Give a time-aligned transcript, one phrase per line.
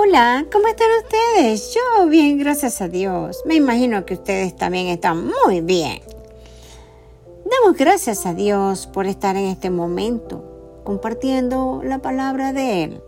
[0.00, 1.74] Hola, ¿cómo están ustedes?
[1.74, 3.42] Yo bien, gracias a Dios.
[3.44, 6.02] Me imagino que ustedes también están muy bien.
[7.44, 13.02] Damos gracias a Dios por estar en este momento compartiendo la palabra de Él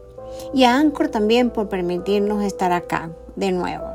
[0.52, 3.86] y a Anchor también por permitirnos estar acá de nuevo.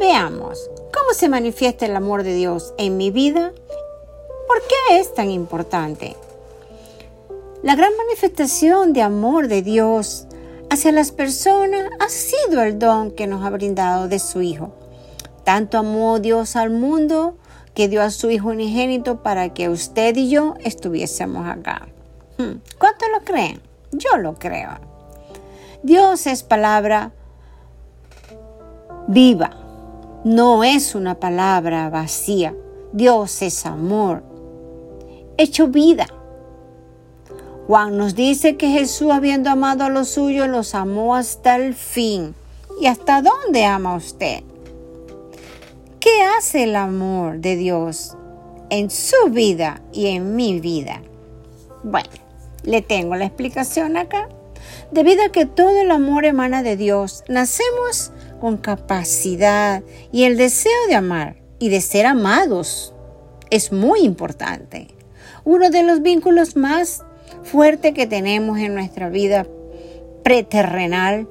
[0.00, 3.52] Veamos cómo se manifiesta el amor de Dios en mi vida.
[4.48, 6.16] ¿Por qué es tan importante?
[7.62, 10.26] La gran manifestación de amor de Dios
[10.72, 14.72] hacia las personas ha sido el don que nos ha brindado de su Hijo.
[15.44, 17.36] Tanto amó Dios al mundo
[17.74, 21.88] que dio a su Hijo unigénito para que usted y yo estuviésemos acá.
[22.38, 23.60] Hmm, ¿Cuánto lo creen?
[23.90, 24.70] Yo lo creo.
[25.82, 27.12] Dios es palabra
[29.08, 29.50] viva,
[30.24, 32.54] no es una palabra vacía.
[32.94, 34.22] Dios es amor,
[35.36, 36.06] hecho vida.
[37.72, 42.34] Juan nos dice que Jesús, habiendo amado a los suyos, los amó hasta el fin.
[42.78, 44.42] ¿Y hasta dónde ama usted?
[45.98, 48.14] ¿Qué hace el amor de Dios
[48.68, 51.00] en su vida y en mi vida?
[51.82, 52.10] Bueno,
[52.62, 54.28] le tengo la explicación acá.
[54.90, 59.82] Debido a que todo el amor emana de Dios, nacemos con capacidad
[60.12, 62.92] y el deseo de amar y de ser amados
[63.48, 64.88] es muy importante.
[65.44, 67.02] Uno de los vínculos más
[67.42, 69.46] fuerte que tenemos en nuestra vida
[70.22, 71.28] preterrenal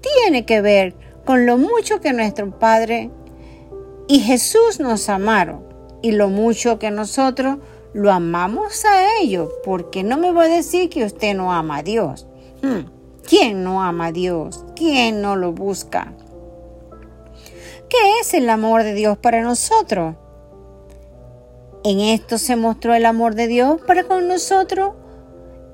[0.00, 3.10] tiene que ver con lo mucho que nuestro Padre
[4.08, 5.64] y Jesús nos amaron
[6.02, 7.58] y lo mucho que nosotros
[7.94, 11.82] lo amamos a ellos, porque no me voy a decir que usted no ama a
[11.82, 12.26] Dios.
[12.62, 12.90] Hmm,
[13.26, 14.64] ¿Quién no ama a Dios?
[14.76, 16.12] ¿Quién no lo busca?
[17.88, 20.16] ¿Qué es el amor de Dios para nosotros?
[21.84, 24.94] En esto se mostró el amor de Dios para con nosotros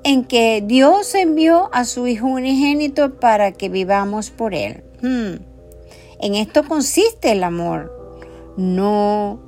[0.04, 4.82] en que Dios envió a su Hijo unigénito para que vivamos por Él.
[5.02, 5.42] Hmm.
[6.20, 9.40] En esto consiste el amor, no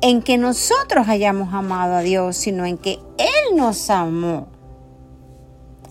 [0.00, 4.48] en que nosotros hayamos amado a Dios, sino en que Él nos amó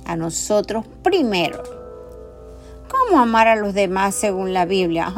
[0.06, 1.64] a nosotros primero.
[2.90, 5.12] ¿Cómo amar a los demás según la Biblia?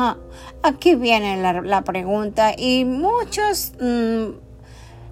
[0.64, 4.45] Aquí viene la, pregunta y muchos mm,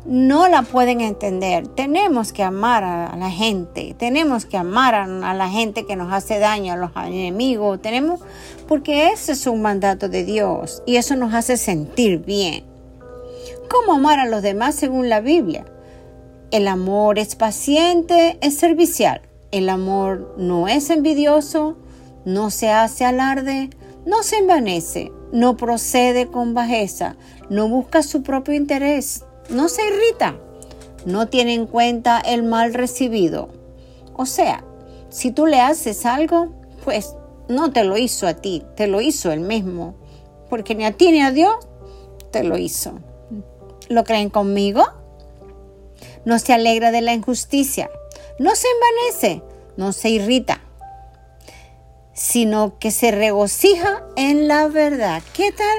[0.05, 1.67] no la pueden entender.
[1.67, 6.39] Tenemos que amar a la gente, tenemos que amar a, la gente que nos hace
[6.39, 8.19] daño, a los enemigos, tenemos,
[8.67, 12.65] porque ese es un mandato de Dios y eso nos hace sentir bien.
[13.69, 15.65] ¿Cómo amar a los demás según la Biblia?
[16.51, 19.21] El amor es paciente, es servicial.
[19.51, 21.77] El amor no es envidioso,
[22.25, 23.69] no se hace alarde,
[24.05, 27.15] no se envanece, no procede con bajeza,
[27.49, 30.35] no busca su propio interés no se irrita,
[31.05, 33.49] no tiene en cuenta el mal recibido.
[34.15, 34.63] O sea,
[35.09, 36.49] si tú le haces algo,
[36.83, 37.15] pues
[37.47, 39.95] no te lo hizo a ti, te lo hizo él mismo,
[40.49, 41.55] porque ni a ti ni a Dios
[42.31, 42.99] te lo hizo.
[43.89, 44.83] ¿Lo creen conmigo?
[46.25, 47.89] No se alegra de la injusticia,
[48.39, 49.43] no se envanece,
[49.77, 50.61] no se irrita,
[52.13, 55.21] sino que se regocija en la verdad.
[55.33, 55.77] ¿Qué tal?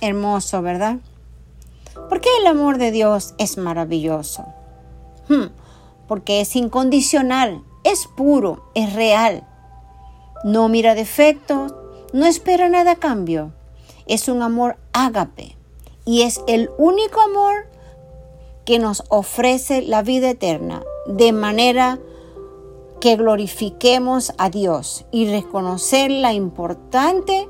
[0.00, 0.98] Hermoso, ¿verdad?
[2.08, 4.44] ¿Por qué el amor de Dios es maravilloso?
[5.28, 5.48] Hmm,
[6.06, 9.46] porque es incondicional, es puro, es real.
[10.42, 11.74] No mira defectos,
[12.12, 13.52] no espera nada a cambio.
[14.06, 15.56] Es un amor ágape
[16.06, 17.66] y es el único amor
[18.64, 21.98] que nos ofrece la vida eterna, de manera
[23.00, 27.48] que glorifiquemos a Dios y reconocer la importante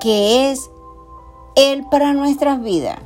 [0.00, 0.70] que es
[1.54, 2.98] Él para nuestras vidas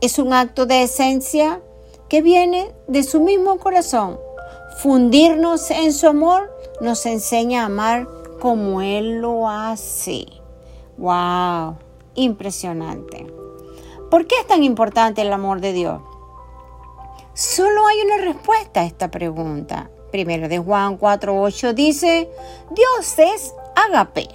[0.00, 1.60] es un acto de esencia
[2.08, 4.18] que viene de su mismo corazón.
[4.78, 6.50] Fundirnos en su amor
[6.80, 8.08] nos enseña a amar
[8.40, 10.26] como Él lo hace.
[10.96, 11.76] ¡Wow!
[12.14, 13.26] Impresionante.
[14.10, 16.00] ¿Por qué es tan importante el amor de Dios?
[17.34, 19.90] Solo hay una respuesta a esta pregunta.
[20.10, 22.28] Primero de Juan 4.8 dice,
[22.70, 24.28] Dios es agape.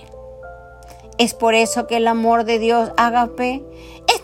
[1.17, 3.63] Es por eso que el amor de Dios agape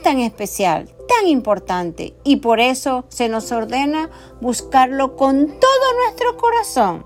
[0.01, 4.09] tan especial, tan importante y por eso se nos ordena
[4.39, 7.05] buscarlo con todo nuestro corazón.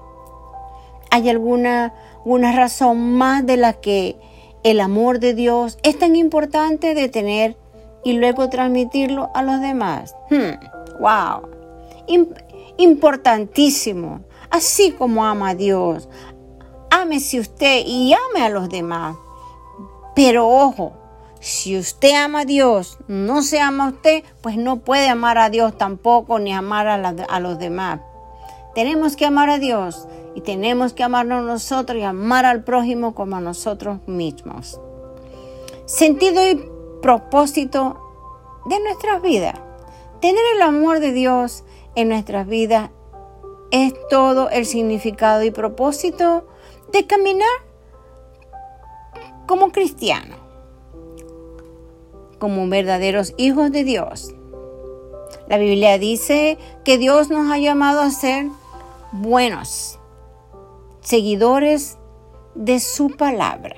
[1.11, 1.93] ¿Hay alguna,
[2.23, 4.17] una razón más de la que
[4.63, 7.57] el amor de Dios es tan importante de tener
[8.03, 10.15] y luego transmitirlo a los demás?
[10.29, 11.49] Hmm, ¡Wow!
[12.77, 14.21] importantísimo.
[14.49, 16.07] Así como ama a Dios,
[16.89, 19.17] ámese usted y ame a los demás.
[20.15, 20.93] Pero ojo,
[21.45, 25.51] si usted ama a Dios, no se ama a usted, pues no puede amar a
[25.51, 27.99] Dios tampoco ni amar a, los demás.
[28.73, 33.35] Tenemos que amar a Dios y tenemos que amarnos nosotros y amar al prójimo como
[33.35, 34.81] a nosotros mismos.
[35.85, 36.67] Sentido y
[37.03, 37.99] propósito
[38.65, 39.53] de nuestras vidas.
[40.21, 41.63] Tener el amor de Dios
[41.93, 42.89] en nuestras vidas
[43.69, 46.47] es todo el significado y propósito
[46.91, 47.47] de caminar
[49.45, 50.39] como cristianos,
[52.37, 54.33] como verdaderos hijos de Dios.
[55.47, 58.47] La Biblia dice que Dios nos ha llamado a ser
[59.11, 59.99] buenos,
[61.01, 61.97] seguidores
[62.55, 63.75] de su palabra.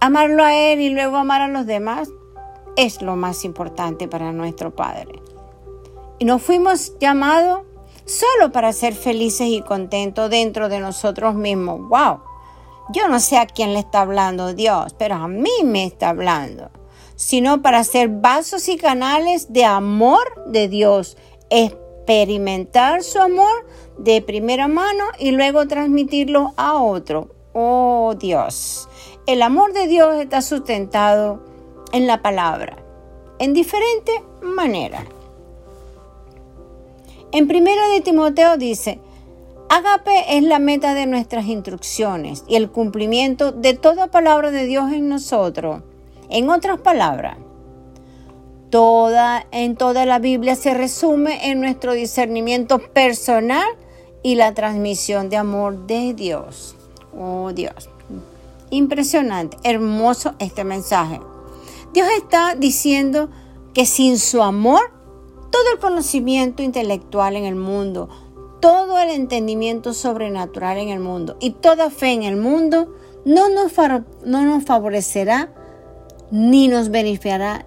[0.00, 2.08] Amarlo a Él y luego amar a los demás
[2.76, 5.20] es lo más importante para nuestro Padre.
[6.18, 7.62] Y nos fuimos llamados
[8.04, 11.80] solo para ser felices y contentos dentro de nosotros mismos.
[11.88, 12.20] ¡Wow!
[12.90, 16.70] Yo no sé a quién le está hablando Dios, pero a mí me está hablando.
[17.18, 21.16] Sino para ser vasos y canales de amor de Dios.
[21.50, 23.66] Experimentar su amor
[23.98, 27.34] de primera mano y luego transmitirlo a otro.
[27.54, 28.88] Oh Dios.
[29.26, 31.42] El amor de Dios está sustentado
[31.92, 32.78] en la palabra,
[33.40, 35.04] en diferentes maneras.
[37.32, 39.00] En primera de Timoteo dice,
[39.68, 44.92] Agape es la meta de nuestras instrucciones y el cumplimiento de toda palabra de Dios
[44.92, 45.82] en nosotros.
[46.30, 47.38] En otras palabras,
[48.70, 53.66] toda en toda la Biblia se resume en nuestro discernimiento personal
[54.22, 56.76] y la transmisión de amor de Dios.
[57.18, 57.88] Oh Dios.
[58.70, 61.20] Impresionante, hermoso este mensaje.
[61.94, 63.30] Dios está diciendo
[63.72, 64.80] que sin su amor,
[65.50, 68.10] todo el conocimiento intelectual en el mundo,
[68.60, 73.72] todo el entendimiento sobrenatural en el mundo y toda fe en el mundo no nos,
[74.24, 75.54] no nos favorecerá
[76.30, 77.64] ni nos beneficiará,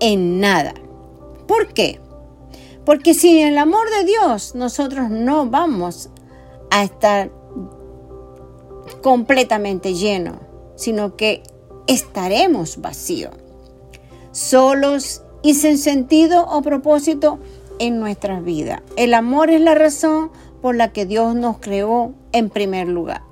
[0.00, 0.74] en nada.
[1.46, 2.00] ¿Por qué?
[2.84, 6.10] Porque sin el amor de Dios nosotros no vamos
[6.70, 7.30] a estar
[9.02, 10.36] completamente llenos,
[10.76, 11.42] sino que
[11.86, 13.34] estaremos vacíos,
[14.32, 17.38] solos y sin sentido o propósito
[17.78, 18.80] en nuestras vidas.
[18.96, 20.30] El amor es la razón
[20.60, 23.22] por la que Dios nos creó en primer lugar.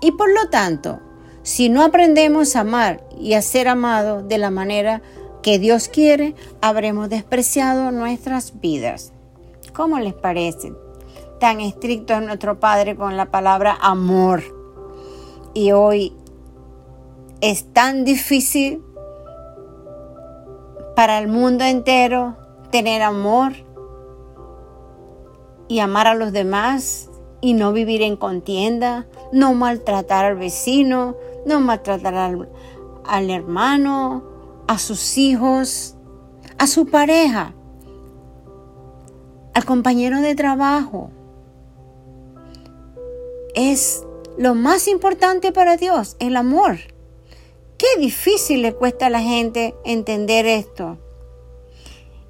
[0.00, 1.00] Y por lo tanto,
[1.48, 5.00] si no aprendemos a amar y a ser amados de la manera
[5.40, 9.14] que Dios quiere, habremos despreciado nuestras vidas.
[9.74, 10.74] ¿Cómo les parece?
[11.40, 14.42] Tan estricto es nuestro Padre con la palabra amor.
[15.54, 16.14] Y hoy
[17.40, 18.84] es tan difícil
[20.94, 22.36] para el mundo entero
[22.70, 23.54] tener amor
[25.66, 27.08] y amar a los demás
[27.40, 31.16] y no vivir en contienda, no maltratar al vecino,
[31.48, 32.48] no maltratar al,
[33.04, 34.22] al hermano,
[34.68, 35.96] a sus hijos,
[36.58, 37.54] a su pareja,
[39.54, 41.10] al compañero de trabajo.
[43.54, 44.04] Es
[44.36, 46.78] lo más importante para Dios, el amor.
[47.76, 50.98] Qué difícil le cuesta a la gente entender esto.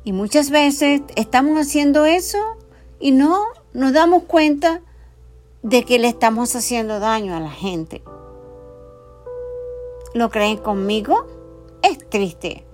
[0.05, 2.39] Y muchas veces estamos haciendo eso
[3.01, 3.45] y no
[3.75, 4.81] nos damos cuenta
[5.63, 8.03] de que le estamos haciendo daño a la gente.
[10.15, 11.27] ¿Lo creen conmigo?
[11.83, 12.65] Es triste.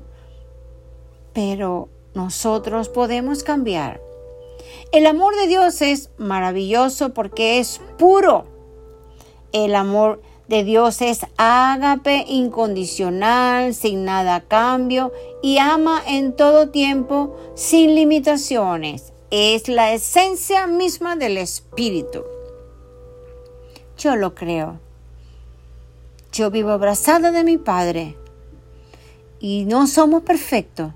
[1.33, 4.01] Pero nosotros podemos cambiar.
[4.93, 8.45] El amor de Dios es maravilloso porque es puro.
[9.53, 15.13] El amor de Dios es ágape incondicional, sin nada a cambio
[15.43, 19.13] y ama en todo tiempo, sin limitaciones.
[19.31, 22.25] Es la esencia misma del Espíritu.
[23.97, 24.79] Yo lo creo.
[26.35, 28.17] Yo vivo abrazada de mi Padre
[29.41, 30.93] y no somos perfectos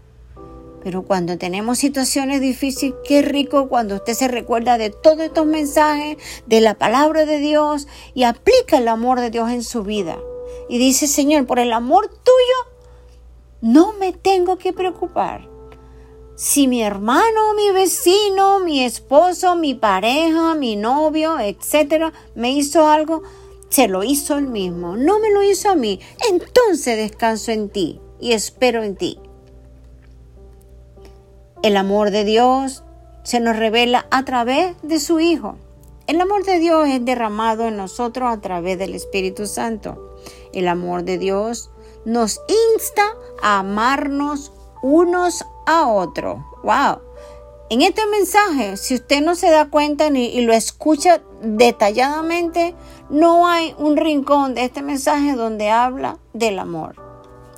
[0.82, 6.16] pero cuando tenemos situaciones difíciles, qué rico cuando usted se recuerda de todos estos mensajes,
[6.46, 10.18] de la palabra de Dios y aplica el amor de Dios en su vida.
[10.68, 12.78] Y dice, Señor, por el amor tuyo,
[13.60, 15.48] no me tengo que preocupar.
[16.36, 23.24] Si mi hermano, mi vecino, mi esposo, mi pareja, mi novio, etcétera, me hizo algo,
[23.68, 26.00] se lo hizo él mismo, no me lo hizo a mí.
[26.30, 29.18] Entonces descanso en ti y espero en ti.
[31.62, 32.84] El amor de Dios
[33.24, 35.56] se nos revela a través de su Hijo.
[36.06, 40.16] El amor de Dios es derramado en nosotros a través del Espíritu Santo.
[40.52, 41.70] El amor de Dios
[42.04, 42.40] nos
[42.72, 43.02] insta
[43.42, 46.38] a amarnos unos a otros.
[46.62, 47.00] ¡Wow!
[47.70, 52.74] En este mensaje, si usted no se da cuenta y lo escucha detalladamente,
[53.10, 56.96] no hay un rincón de este mensaje donde habla del amor,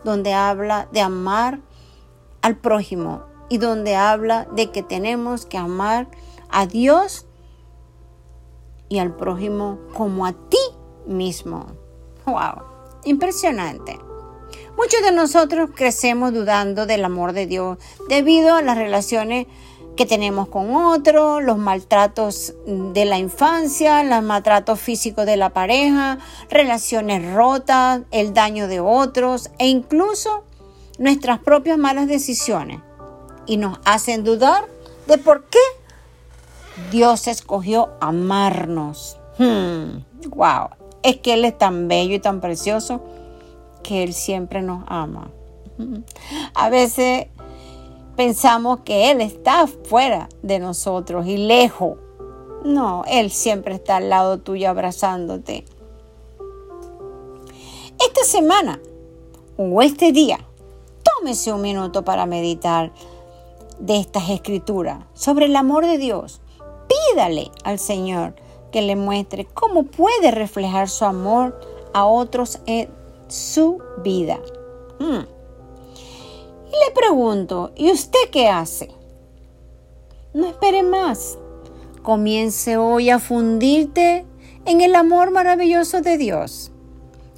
[0.05, 1.61] donde habla de amar
[2.43, 6.09] al prójimo, y donde habla de que tenemos que amar
[6.49, 7.27] a Dios
[8.89, 10.59] y al prójimo como a ti
[11.07, 11.67] mismo.
[12.25, 12.63] ¡Wow!
[13.05, 13.99] Impresionante.
[14.77, 19.47] Muchos de nosotros crecemos dudando del amor de Dios debido a las relaciones
[19.97, 26.19] que tenemos con otros, los maltratos de la infancia, los maltratos físicos de la pareja,
[26.49, 30.45] relaciones rotas, el daño de otros e incluso
[30.99, 32.81] nuestras propias malas decisiones.
[33.47, 34.65] Y nos hacen dudar
[35.07, 35.59] de por qué
[36.91, 39.19] Dios escogió amarnos.
[39.39, 40.69] Hmm, wow,
[41.03, 43.03] es que Él es tan bello y tan precioso
[43.83, 45.31] que Él siempre nos ama.
[46.55, 47.27] A veces
[48.21, 51.97] pensamos que Él está fuera de nosotros y lejos.
[52.67, 55.65] No, Él siempre está al lado tuyo abrazándote.
[57.99, 58.79] Esta semana
[59.57, 60.39] o este día,
[61.03, 62.93] tómese un minuto para meditar
[63.79, 66.43] de estas escrituras sobre el amor de Dios.
[67.15, 68.35] Pídale al Señor
[68.71, 71.59] que le muestre cómo puede reflejar su amor
[71.95, 72.91] a otros en
[73.29, 74.39] su vida.
[74.99, 75.40] Hmm.
[76.71, 78.91] Y le pregunto, ¿y usted qué hace?
[80.33, 81.37] No espere más.
[82.03, 84.25] Comience hoy a fundirte
[84.67, 86.71] en el amor maravilloso de Dios.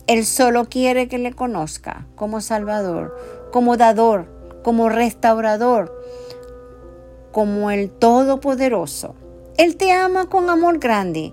[0.06, 3.16] Él solo quiere que le conozca como Salvador,
[3.50, 4.26] como dador,
[4.62, 5.98] como restaurador,
[7.30, 9.14] como el Todopoderoso.
[9.56, 11.32] Él te ama con amor grande,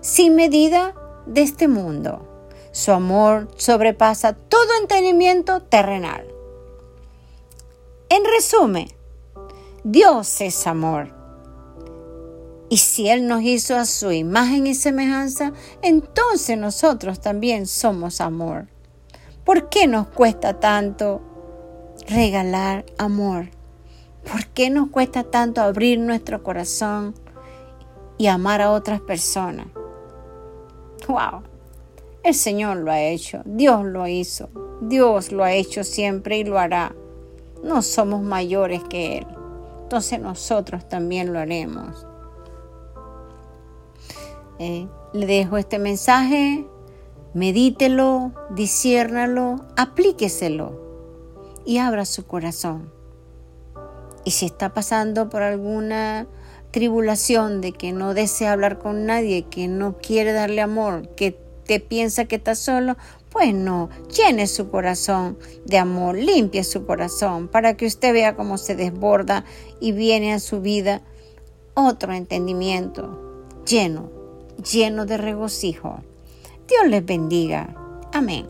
[0.00, 0.94] sin medida
[1.26, 2.26] de este mundo.
[2.72, 6.35] Su amor sobrepasa todo entendimiento terrenal.
[8.08, 8.88] En resumen,
[9.82, 11.12] Dios es amor.
[12.68, 18.68] Y si Él nos hizo a su imagen y semejanza, entonces nosotros también somos amor.
[19.44, 21.20] ¿Por qué nos cuesta tanto
[22.08, 23.50] regalar amor?
[24.30, 27.14] ¿Por qué nos cuesta tanto abrir nuestro corazón
[28.18, 29.66] y amar a otras personas?
[31.08, 31.42] ¡Wow!
[32.22, 34.48] El Señor lo ha hecho, Dios lo hizo,
[34.80, 36.94] Dios lo ha hecho siempre y lo hará.
[37.62, 39.26] No somos mayores que Él,
[39.82, 42.06] entonces nosotros también lo haremos.
[44.58, 46.66] Eh, le dejo este mensaje,
[47.34, 50.80] medítelo, disciérnalo, aplíqueselo
[51.64, 52.90] y abra su corazón.
[54.24, 56.26] Y si está pasando por alguna
[56.70, 61.80] tribulación de que no desea hablar con nadie, que no quiere darle amor, que te
[61.80, 62.96] piensa que está solo,
[63.36, 68.56] pues no, llene su corazón de amor, limpie su corazón para que usted vea cómo
[68.56, 69.44] se desborda
[69.78, 71.02] y viene a su vida
[71.74, 74.10] otro entendimiento lleno,
[74.72, 76.00] lleno de regocijo.
[76.66, 77.74] Dios les bendiga.
[78.10, 78.48] Amén.